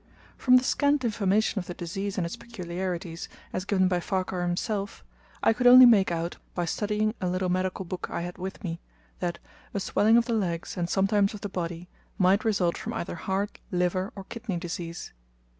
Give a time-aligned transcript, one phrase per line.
[0.35, 5.03] From the scant information of the disease and its peculiarities, as given by Farquhar himself,
[5.43, 8.79] I could only make out, by studying a little medical book I had with me,
[9.19, 9.37] that
[9.75, 11.87] "a swelling of the legs, and sometimes of the body,
[12.17, 15.13] might result from either heart, liver, or kidney disease."